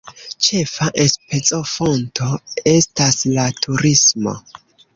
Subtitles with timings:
[0.45, 2.31] Ĉefa enspezofonto
[2.73, 4.35] estas la turismo.